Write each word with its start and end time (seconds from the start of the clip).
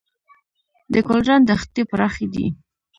د 0.93 0.95
ګلران 1.07 1.41
دښتې 1.49 1.81
پراخې 1.89 2.27
دي 2.33 2.45